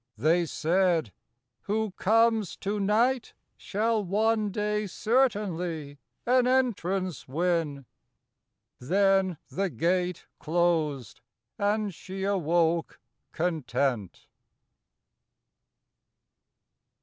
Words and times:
They 0.17 0.47
said, 0.47 1.11
"Who 1.65 1.91
comes 1.91 2.55
to 2.55 2.79
night 2.79 3.35
Shall 3.55 4.03
one 4.03 4.49
day 4.49 4.87
certainly 4.87 5.99
an 6.25 6.47
entrance 6.47 7.27
win;" 7.27 7.85
Then 8.79 9.37
the 9.49 9.69
gate 9.69 10.25
closed 10.39 11.21
and 11.59 11.93
she 11.93 12.23
awoke 12.23 12.99
content. 13.31 14.25